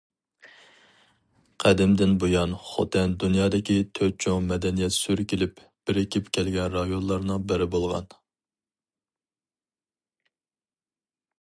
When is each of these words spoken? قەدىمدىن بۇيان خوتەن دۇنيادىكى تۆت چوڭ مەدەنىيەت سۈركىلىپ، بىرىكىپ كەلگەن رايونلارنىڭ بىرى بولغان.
قەدىمدىن 1.63 2.13
بۇيان 2.23 2.55
خوتەن 2.69 3.11
دۇنيادىكى 3.23 3.75
تۆت 3.99 4.17
چوڭ 4.25 4.47
مەدەنىيەت 4.53 4.95
سۈركىلىپ، 4.95 5.61
بىرىكىپ 5.91 6.31
كەلگەن 6.39 6.73
رايونلارنىڭ 6.77 7.45
بىرى 7.53 7.69
بولغان. 7.77 8.09